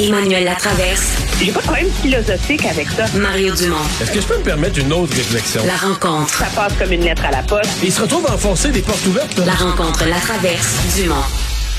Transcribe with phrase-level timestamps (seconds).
[0.00, 1.16] Emmanuel Latraverse.
[1.40, 3.06] J'ai pas de problème philosophique avec ça.
[3.18, 3.76] Mario Dumont.
[4.00, 5.60] Est-ce que je peux me permettre une autre réflexion?
[5.66, 6.32] La rencontre.
[6.32, 7.70] Ça passe comme une lettre à la poste.
[7.82, 9.36] Il se retrouve à enfoncer des portes ouvertes.
[9.44, 10.96] La rencontre Latraverse.
[10.96, 11.16] Dumont.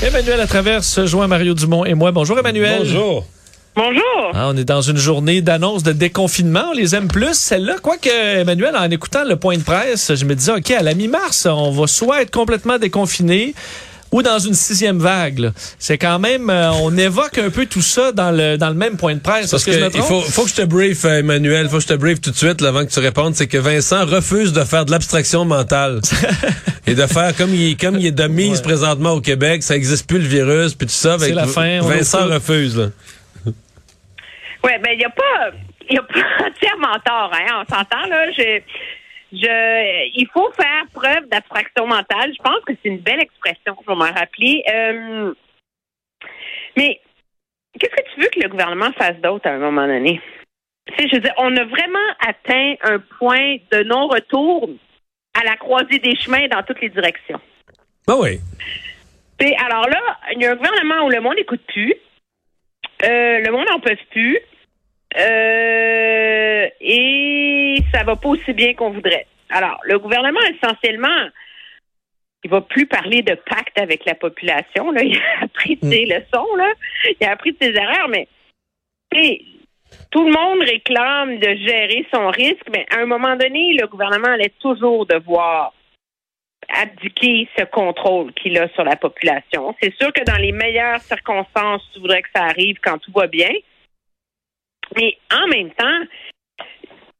[0.02, 2.12] Emmanuel Latraverse se joint Mario Dumont et moi.
[2.12, 2.80] Bonjour Emmanuel.
[2.80, 3.24] Bonjour.
[3.74, 4.32] Bonjour.
[4.34, 6.64] Ah, on est dans une journée d'annonce de déconfinement.
[6.72, 7.76] On les aime plus, celle-là.
[7.80, 11.46] Quoique, Emmanuel, en écoutant le point de presse, je me disais, OK, à la mi-mars,
[11.46, 13.54] on va soit être complètement déconfiné,
[14.12, 15.52] ou dans une sixième vague.
[15.78, 18.96] C'est quand même, euh, on évoque un peu tout ça dans le dans le même
[18.96, 19.50] point de presse.
[19.50, 21.68] Parce Est-ce que, je me il faut, faut que je te brief, euh, Emmanuel.
[21.68, 23.34] Faut que je te brief tout de suite, là, avant que tu répondes.
[23.34, 26.00] C'est que Vincent refuse de faire de l'abstraction mentale.
[26.86, 28.62] et de faire comme il, comme il est de mise Ouais.
[28.62, 31.16] présentement au Québec, ça existe plus le virus, puis tout ça.
[31.18, 32.86] C'est avec- la fin, Vincent refuse, là.
[34.64, 35.50] Ouais, ben il y a pas,
[35.88, 37.62] il y a pas entièrement tort, hein.
[37.64, 38.30] On s'entend là.
[38.36, 38.60] Je,
[39.32, 42.32] je, il faut faire preuve d'abstraction mentale.
[42.36, 43.76] Je pense que c'est une belle expression.
[43.82, 44.62] Je vais m'en rappeler.
[44.72, 45.34] Euh,
[46.76, 47.00] mais
[47.78, 50.20] qu'est-ce que tu veux que le gouvernement fasse d'autre à un moment donné?
[50.86, 54.70] Tu sais, je veux dire, on a vraiment atteint un point de non-retour
[55.38, 57.40] à la croisée des chemins dans toutes les directions.
[58.08, 58.40] Ah oui.
[59.38, 60.00] T'sais, alors là,
[60.34, 61.94] il y a un gouvernement où le monde n'écoute plus.
[63.04, 64.38] Euh, le monde n'en peut plus.
[65.18, 69.26] Euh, et ça va pas aussi bien qu'on voudrait.
[69.50, 71.28] Alors, le gouvernement, essentiellement,
[72.44, 74.90] il va plus parler de pacte avec la population.
[74.92, 75.02] Là.
[75.04, 76.72] Il a appris de ses leçons, là.
[77.20, 78.28] Il a appris de ses erreurs, mais
[80.10, 84.28] tout le monde réclame de gérer son risque, mais à un moment donné, le gouvernement
[84.28, 85.74] allait toujours devoir
[86.68, 89.74] abdiquer ce contrôle qu'il a sur la population.
[89.82, 93.26] C'est sûr que dans les meilleures circonstances, tu voudrais que ça arrive quand tout va
[93.26, 93.50] bien.
[94.96, 96.66] Mais en même temps,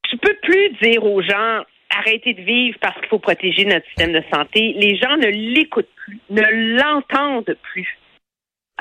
[0.08, 4.12] tu peux plus dire aux gens arrêtez de vivre parce qu'il faut protéger notre système
[4.12, 4.74] de santé.
[4.78, 7.98] Les gens ne l'écoutent plus, ne l'entendent plus.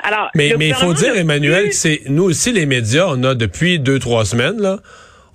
[0.02, 3.78] Alors, Mais il faut dire, Emmanuel, que c'est nous aussi les médias, on a depuis
[3.78, 4.78] deux trois semaines là,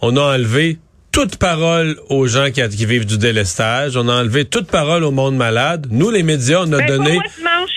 [0.02, 0.78] on a enlevé
[1.12, 5.12] toute parole aux gens qui, qui vivent du délestage, on a enlevé toute parole au
[5.12, 5.88] monde malade.
[5.92, 7.10] Nous les médias, on a Ben, donné.
[7.10, 7.75] Pas moi dimanche.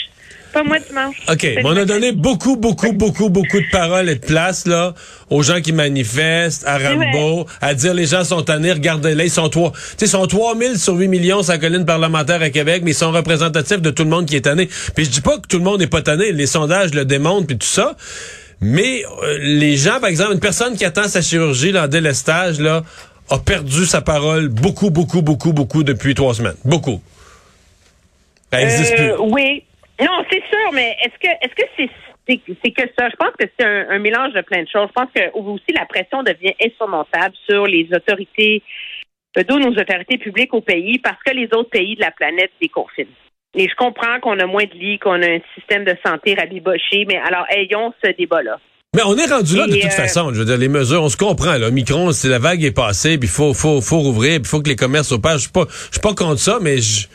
[0.59, 1.17] Pas moi dimanche.
[1.31, 4.93] OK, mais on a donné beaucoup, beaucoup, beaucoup, beaucoup de paroles et de place, là,
[5.31, 9.49] aux gens qui manifestent, à Rambo, à dire les gens sont tannés, regardez-les, ils sont
[9.49, 12.91] trois, tu sais, ils sont 3000 sur 8 millions la colline parlementaire à Québec, mais
[12.91, 14.69] ils sont représentatifs de tout le monde qui est tanné.
[14.97, 17.47] Puis je dis pas que tout le monde n'est pas tanné, les sondages le démontrent,
[17.47, 17.97] puis tout ça,
[18.61, 22.59] mais euh, les gens, par exemple, une personne qui attend sa chirurgie, là, en délestage,
[22.59, 22.83] là,
[23.31, 26.57] a perdu sa parole beaucoup, beaucoup, beaucoup, beaucoup depuis trois semaines.
[26.65, 27.01] Beaucoup.
[28.51, 29.23] Elle n'existe Euh, plus.
[29.33, 29.63] Oui.
[30.01, 31.89] Non, c'est sûr, mais est-ce que est-ce que
[32.63, 33.09] c'est que ça?
[33.09, 34.89] Je pense que c'est un, un mélange de plein de choses.
[34.89, 38.63] Je pense que aussi la pression devient insurmontable sur les autorités,
[39.37, 42.53] euh, d'où nos autorités publiques au pays, parce que les autres pays de la planète
[42.61, 43.07] déconfinent.
[43.55, 47.05] Et je comprends qu'on a moins de lits, qu'on a un système de santé rabiboché,
[47.09, 48.61] mais alors ayons ce débat-là.
[48.95, 50.33] Mais on est rendu là de toute euh, façon.
[50.33, 51.57] Je veux dire, les mesures, on se comprend.
[51.59, 54.69] Là, Micron, c'est la vague est passée, puis faut, faut, faut rouvrir, puis faut que
[54.69, 55.39] les commerces opèrent.
[55.39, 57.07] Je suis pas, je suis pas contre ça, mais je,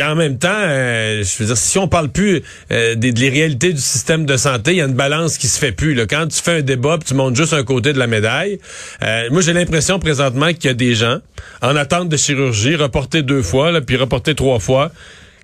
[0.00, 2.42] a en même temps, euh, je veux dire, si on parle plus
[2.72, 5.58] euh, des, des réalités du système de santé, il y a une balance qui se
[5.58, 5.94] fait plus.
[5.94, 6.06] Là.
[6.06, 8.58] Quand tu fais un débat, puis tu montes juste un côté de la médaille,
[9.02, 11.18] euh, moi j'ai l'impression présentement qu'il y a des gens
[11.60, 14.90] en attente de chirurgie, reportés deux fois, là, puis reportés trois fois,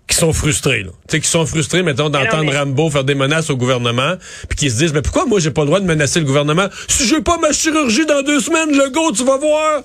[0.07, 0.83] qui sont frustrés.
[0.83, 0.91] Là.
[1.09, 4.15] Tu sais, qui sont frustrés, mettons, d'entendre mais- Rambo faire des menaces au gouvernement,
[4.49, 6.67] puis qui se disent, mais pourquoi moi j'ai pas le droit de menacer le gouvernement?
[6.89, 9.83] Si j'ai pas ma chirurgie dans deux semaines, le go, tu vas voir!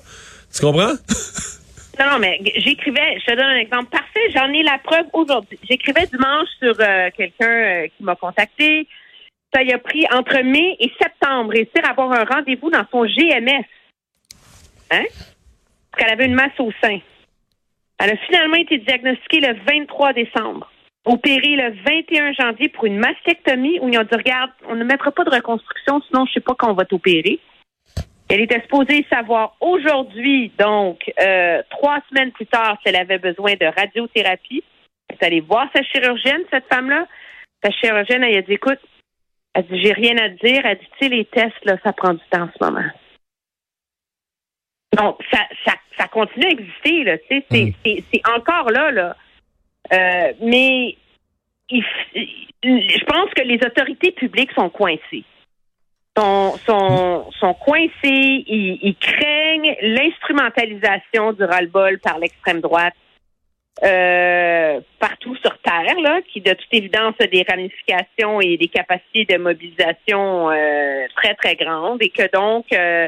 [0.54, 0.94] Tu comprends?
[1.98, 5.58] Non, mais j'écrivais, je te donne un exemple parfait, j'en ai la preuve aujourd'hui.
[5.68, 8.86] J'écrivais dimanche sur euh, quelqu'un euh, qui m'a contacté.
[9.54, 13.04] Ça y a pris entre mai et septembre réussir à avoir un rendez-vous dans son
[13.04, 13.64] GMS.
[14.90, 15.04] Hein?
[15.90, 16.98] Parce qu'elle avait une masse au sein.
[17.98, 20.70] Elle a finalement été diagnostiquée le 23 décembre.
[21.06, 25.12] Opérée le 21 janvier pour une mastectomie où ils ont dit, regarde, on ne mettra
[25.12, 27.40] pas de reconstruction, sinon je sais pas quand on va t'opérer.
[28.28, 33.54] Elle était supposée savoir aujourd'hui, donc euh, trois semaines plus tard, si elle avait besoin
[33.54, 34.64] de radiothérapie.
[35.08, 37.06] Elle est allée voir sa chirurgienne, cette femme-là.
[37.62, 38.80] Sa chirurgienne, elle a dit, écoute,
[39.54, 40.66] elle dit, j'ai rien à te dire.
[40.66, 42.88] Elle dit, tu sais, les tests, là, ça prend du temps en ce moment.
[44.96, 47.18] Donc, ça, ça, ça continue à exister, là.
[47.18, 49.16] Tu sais, c'est, c'est, c'est encore là, là.
[49.92, 50.96] Euh, mais
[51.70, 51.84] il
[52.64, 55.24] je pense que les autorités publiques sont coincées
[56.16, 57.15] sont, sont,
[57.54, 62.94] coincés, ils, craignent l'instrumentalisation du ras-le-bol par l'extrême droite
[63.82, 65.96] euh, partout sur Terre,
[66.32, 71.56] qui de toute évidence a des ramifications et des capacités de mobilisation euh, très, très
[71.56, 73.06] grandes et que donc euh,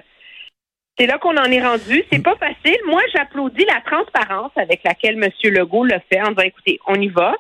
[0.98, 2.04] c'est là qu'on en est rendu.
[2.12, 2.78] C'est pas facile.
[2.86, 5.30] Moi, j'applaudis la transparence avec laquelle M.
[5.44, 7.34] Legault le fait en disant écoutez, on y va.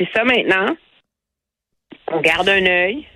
[0.00, 0.74] C'est ça maintenant.
[2.10, 3.06] On garde un œil.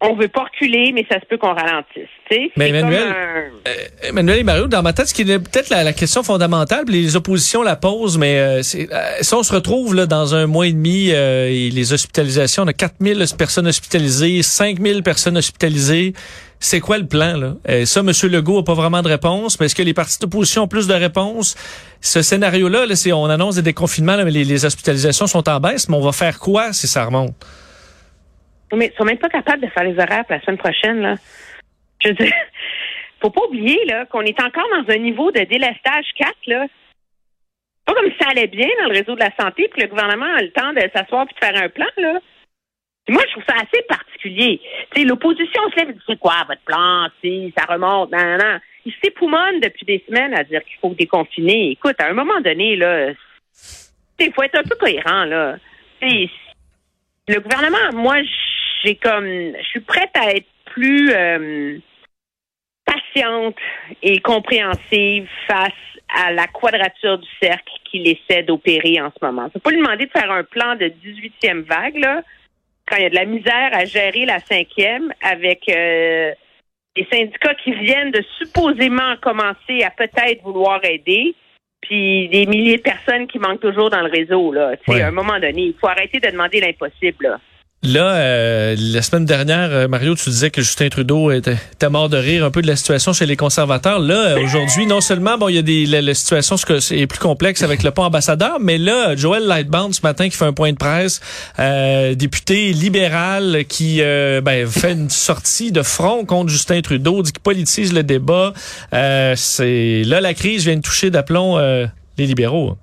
[0.00, 2.08] On veut pas reculer, mais ça se peut qu'on ralentisse.
[2.56, 3.70] Mais Emmanuel, un...
[3.70, 6.84] euh, Emmanuel et Mario, dans ma tête, ce qui est peut-être la, la, question fondamentale,
[6.86, 10.66] les oppositions la posent, mais euh, euh, si on se retrouve là, dans un mois
[10.66, 16.12] et demi, euh, et les hospitalisations, on a 4000 personnes hospitalisées, 5000 personnes hospitalisées,
[16.60, 17.36] c'est quoi le plan?
[17.38, 17.54] Là?
[17.66, 18.10] Et ça, M.
[18.24, 20.94] Legault n'a pas vraiment de réponse, mais est-ce que les partis d'opposition ont plus de
[20.94, 21.54] réponses?
[22.02, 25.58] Ce scénario-là, là, c'est, on annonce des déconfinements, là, mais les, les hospitalisations sont en
[25.58, 27.34] baisse, mais on va faire quoi si ça remonte?
[28.72, 31.14] Mais ils sont même pas capables de faire les horaires pour la semaine prochaine, là.
[32.02, 32.32] Je veux dire,
[33.20, 36.66] faut pas oublier, là, qu'on est encore dans un niveau de délestage 4, là.
[37.84, 40.26] Pas comme si ça allait bien dans le réseau de la santé, puis le gouvernement
[40.26, 42.18] a le temps de s'asseoir puis de faire un plan, là.
[43.08, 44.60] moi, je trouve ça assez particulier.
[44.92, 47.06] Tu l'opposition se lève et dit, c'est quoi votre plan?
[47.22, 48.58] Si ça remonte, non, non.
[48.84, 51.70] Ils s'époumonent depuis des semaines à dire qu'il faut déconfiner.
[51.70, 53.12] Écoute, à un moment donné, là,
[54.18, 55.56] il faut être un peu cohérent, là.
[56.00, 56.28] T'sais,
[57.28, 58.16] le gouvernement, moi,
[58.82, 61.78] j'ai comme, je suis prête à être plus euh,
[62.84, 63.56] patiente
[64.02, 65.72] et compréhensive face
[66.14, 69.48] à la quadrature du cercle qu'il essaie d'opérer en ce moment.
[69.52, 72.22] C'est pas lui demander de faire un plan de 18e vague, là,
[72.86, 76.32] quand il y a de la misère à gérer la cinquième avec euh,
[76.94, 81.34] des syndicats qui viennent de supposément commencer à peut-être vouloir aider,
[81.86, 84.52] puis des milliers de personnes qui manquent toujours dans le réseau.
[84.52, 84.72] Là.
[84.88, 85.02] Ouais.
[85.02, 87.38] À un moment donné, il faut arrêter de demander l'impossible.
[87.86, 88.14] Là.
[88.14, 92.16] Euh, la semaine dernière, euh, Mario, tu disais que Justin Trudeau était, était, mort de
[92.16, 94.00] rire un peu de la situation chez les conservateurs.
[94.00, 97.18] Là, euh, aujourd'hui, non seulement, bon, il y a des, la, la situation est plus
[97.18, 100.72] complexe avec le pont ambassadeur, mais là, Joël Lightbound, ce matin, qui fait un point
[100.72, 101.20] de presse,
[101.58, 107.42] euh, député libéral, qui ben, fait une sortie de front contre Justin Trudeau, dit qu'il
[107.42, 108.52] politise le débat.
[109.36, 112.76] c'est Là, la crise vient de toucher d'aplomb les libéraux.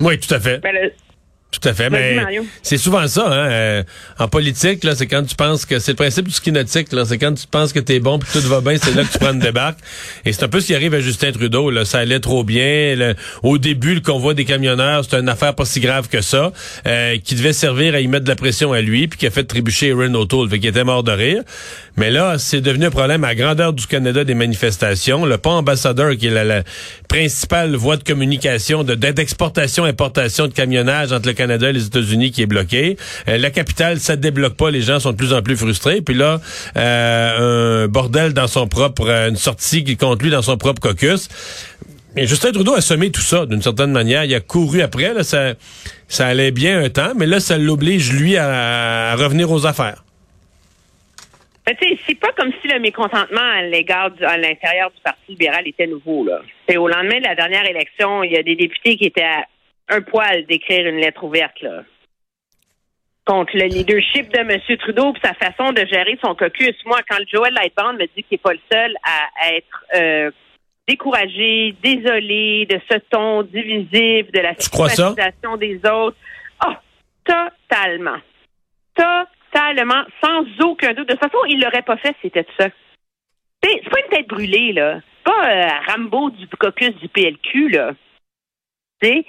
[0.00, 0.60] Oui, tout à fait.
[1.50, 2.18] Tout à fait, mais
[2.62, 3.26] c'est souvent ça.
[3.26, 3.50] Hein?
[3.50, 3.82] Euh,
[4.18, 6.92] en politique, là, c'est quand tu penses que c'est le principe du ski nautique.
[6.92, 9.10] Là, c'est quand tu penses que t'es bon puis tout va bien, c'est là que
[9.10, 9.78] tu prends une débarque.
[10.26, 11.70] Et c'est un peu ce qui arrive à Justin Trudeau.
[11.70, 12.94] Là, ça allait trop bien.
[12.96, 16.52] Le, au début, le convoi des camionneurs, c'était une affaire pas si grave que ça,
[16.86, 19.30] euh, qui devait servir à y mettre de la pression à lui, puis qui a
[19.30, 21.42] fait trébucher Erin O'Toole, fait qu'il était mort de rire.
[21.96, 25.24] Mais là, c'est devenu un problème à grandeur du Canada des manifestations.
[25.24, 26.62] Le pont ambassadeur, qui est la, la
[27.08, 32.42] principale voie de communication, de d'exportation-importation de camionnage entre le Canada et les États-Unis qui
[32.42, 32.96] est bloqué.
[33.28, 34.70] Euh, la capitale, ça débloque pas.
[34.70, 36.02] Les gens sont de plus en plus frustrés.
[36.02, 36.40] Puis là,
[36.76, 41.28] euh, un bordel dans son propre, une sortie qui compte lui dans son propre caucus.
[42.16, 44.24] Mais Justin Trudeau a semé tout ça d'une certaine manière.
[44.24, 45.22] Il a couru après.
[45.22, 45.54] Ça,
[46.08, 50.02] ça allait bien un temps, mais là, ça l'oblige lui à, revenir aux affaires.
[51.68, 55.86] Sais, c'est pas comme si le mécontentement à l'égard à l'intérieur du Parti libéral était
[55.86, 56.24] nouveau.
[56.24, 56.40] Là.
[56.76, 59.44] Au lendemain de la dernière élection, il y a des députés qui étaient à
[59.88, 61.82] un poil d'écrire une lettre ouverte là,
[63.24, 64.78] contre le leadership de M.
[64.78, 66.74] Trudeau et sa façon de gérer son caucus.
[66.86, 70.30] Moi, quand Joël Lightband me dit qu'il n'est pas le seul à être euh,
[70.88, 76.16] découragé, désolé de ce ton divisif, de la stigmatisation des autres,
[76.66, 76.72] oh,
[77.24, 78.18] totalement.
[78.94, 81.08] Totalement, sans aucun doute.
[81.08, 82.68] De toute façon, il l'aurait pas fait si c'était ça.
[83.62, 85.00] C'est pas une tête brûlée, là.
[85.02, 87.92] C'est pas euh, Rambo du caucus du PLQ, là.
[89.02, 89.24] Sais,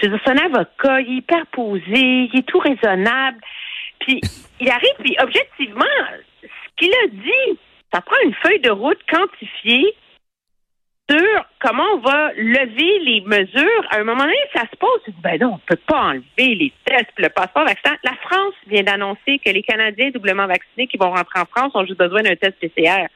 [0.00, 3.38] Je veux dire, c'est un avocat, il est hyper posé, il est tout raisonnable.
[4.00, 4.20] Puis
[4.60, 5.84] il arrive, puis objectivement,
[6.42, 7.58] ce qu'il a dit,
[7.92, 9.94] ça prend une feuille de route quantifiée
[11.08, 13.84] sur comment on va lever les mesures.
[13.90, 15.00] À un moment donné, ça se pose.
[15.22, 17.98] Ben non, on peut pas enlever les tests, le passeport vaccinal.
[18.04, 21.84] La France vient d'annoncer que les Canadiens doublement vaccinés qui vont rentrer en France ont
[21.84, 23.06] juste besoin d'un test PCR.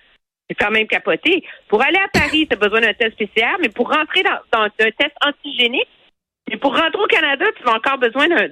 [0.48, 1.42] C'est quand même capoté.
[1.68, 4.64] Pour aller à Paris, tu as besoin d'un test PCR, mais pour rentrer dans, dans
[4.64, 5.88] un test antigénique,
[6.50, 8.48] et pour rentrer au Canada, tu as encore besoin d'un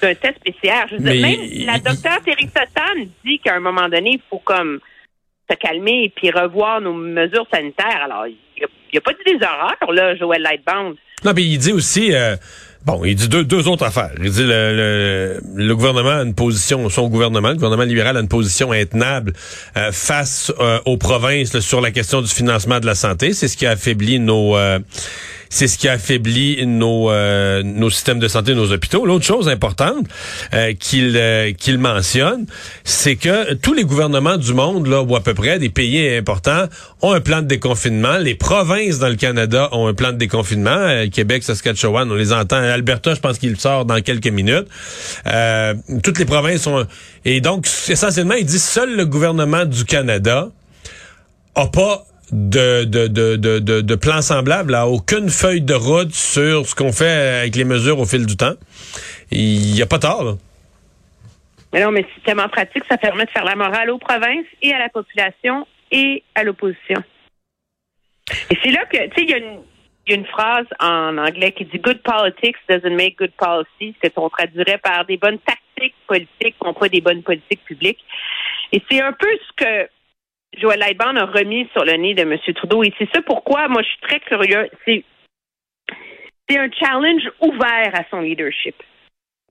[0.00, 0.86] d'un test PCR.
[0.90, 4.38] Je veux dire, même la docteure Thérèse Sotan dit qu'à un moment donné, il faut
[4.38, 4.78] comme
[5.50, 8.02] se calmer et puis revoir nos mesures sanitaires.
[8.04, 8.36] Alors, il
[8.92, 10.96] n'y a, pas dit des horreurs, là, Joël Lightbound.
[11.24, 12.14] Non, mais il dit aussi...
[12.14, 12.36] Euh,
[12.84, 14.12] bon, il dit deux, deux autres affaires.
[14.22, 18.20] Il dit le, le, le, gouvernement a une position, son gouvernement, le gouvernement libéral a
[18.20, 19.32] une position intenable
[19.76, 23.32] euh, face euh, aux provinces là, sur la question du financement de la santé.
[23.32, 24.78] C'est ce qui a affaibli nos euh,
[25.50, 29.06] c'est ce qui a affaibli nos euh, nos systèmes de santé, nos hôpitaux.
[29.06, 30.06] L'autre chose importante
[30.54, 32.46] euh, qu'il euh, qu'il mentionne,
[32.84, 36.66] c'est que tous les gouvernements du monde là ou à peu près des pays importants
[37.02, 38.18] ont un plan de déconfinement.
[38.18, 41.06] Les provinces dans le Canada ont un plan de déconfinement.
[41.12, 42.56] Québec, Saskatchewan, on les entend.
[42.56, 44.66] Alberta, je pense qu'il sort dans quelques minutes.
[46.02, 46.86] toutes les provinces ont
[47.24, 50.48] et donc essentiellement, il dit seul le gouvernement du Canada
[51.54, 56.66] a pas de, de, de, de, de plan semblable, à aucune feuille de route sur
[56.66, 58.54] ce qu'on fait avec les mesures au fil du temps.
[59.30, 60.32] Il n'y a pas tard, là.
[61.72, 64.72] Mais non, mais c'est tellement pratique, ça permet de faire la morale aux provinces et
[64.72, 67.02] à la population et à l'opposition.
[68.50, 69.60] Et c'est là que, tu sais, il y a une
[70.08, 74.08] y a une phrase en anglais qui dit Good politics doesn't make good policy, ce
[74.08, 78.04] qu'on traduirait par des bonnes tactiques politiques font pas des bonnes politiques publiques.
[78.72, 79.88] Et c'est un peu ce que
[80.56, 82.38] Joël Lightbound a remis sur le nez de M.
[82.54, 82.82] Trudeau.
[82.82, 84.70] Et c'est ça pourquoi moi je suis très curieux.
[84.84, 85.04] C'est,
[86.48, 88.76] c'est un challenge ouvert à son leadership.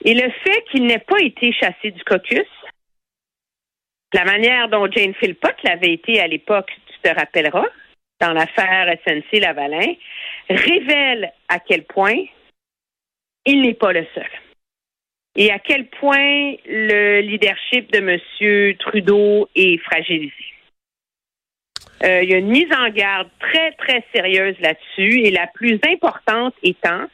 [0.04, 2.48] Et le fait qu'il n'ait pas été chassé du caucus,
[4.14, 7.68] la manière dont Jane Philpott l'avait été à l'époque, tu te rappelleras,
[8.20, 9.94] dans l'affaire SNC Lavalin,
[10.50, 12.16] révèle à quel point
[13.46, 14.30] il n'est pas le seul.
[15.36, 18.76] Et à quel point le leadership de M.
[18.80, 20.57] Trudeau est fragilisé.
[22.04, 25.80] Euh, il y a une mise en garde très, très sérieuse là-dessus et la plus
[25.90, 27.06] importante étant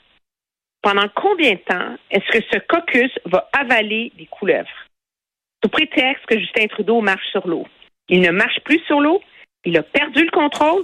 [0.81, 4.67] pendant combien de temps est-ce que ce caucus va avaler des couleuvres?
[5.63, 7.65] Sous prétexte que Justin Trudeau marche sur l'eau.
[8.09, 9.21] Il ne marche plus sur l'eau,
[9.63, 10.83] il a perdu le contrôle.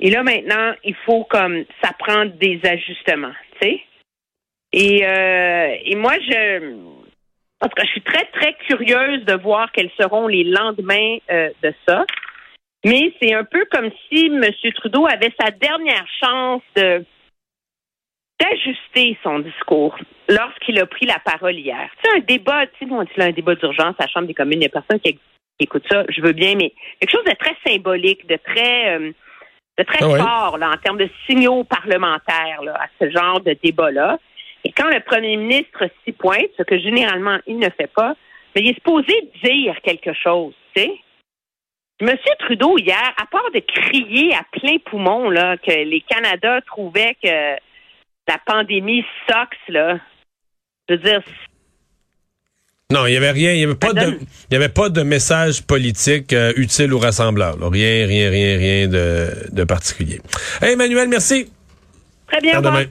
[0.00, 3.80] Et là, maintenant, il faut comme ça prend des ajustements, tu sais.
[4.72, 6.74] Et, euh, et moi, je,
[7.60, 11.50] en tout cas, je suis très, très curieuse de voir quels seront les lendemains euh,
[11.62, 12.06] de ça.
[12.84, 14.44] Mais c'est un peu comme si M.
[14.74, 17.04] Trudeau avait sa dernière chance de
[18.40, 19.96] d'ajuster son discours
[20.28, 21.88] lorsqu'il a pris la parole hier.
[22.02, 24.34] Sais, un débat, tu sais, on dit là, un débat d'urgence à la Chambre des
[24.34, 25.16] communes, il n'y a personne qui
[25.60, 29.12] écoute ça, je veux bien, mais quelque chose de très symbolique, de très, euh,
[29.78, 33.56] de très Ah fort là, en termes de signaux parlementaires là, à ce genre de
[33.62, 34.18] débat-là.
[34.64, 38.14] Et quand le premier ministre s'y pointe, ce que généralement il ne fait pas,
[38.54, 39.12] mais il est supposé
[39.42, 40.92] dire quelque chose, tu sais.
[42.02, 47.16] Monsieur Trudeau, hier, à part de crier à plein poumon là, que les Canada trouvaient
[47.22, 47.28] que
[48.28, 49.98] la pandémie sucks, là,
[50.88, 51.20] je veux dire,
[52.90, 54.18] Non, il n'y avait rien, il n'y avait, pas de- Madame.
[54.50, 57.56] il y avait pas de message politique euh, utile ou rassembleur.
[57.56, 57.68] là.
[57.70, 60.20] Rien, rien, rien, rien de, de particulier.
[60.60, 61.50] Hey, Emmanuel, merci.
[62.26, 62.58] très bien.
[62.58, 62.84] À demain.